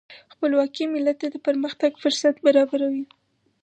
خپلواکي 0.33 0.85
ملت 0.93 1.17
ته 1.21 1.27
د 1.31 1.35
پرمختګ 1.47 1.91
فرصت 2.03 2.35
برابروي. 2.45 3.03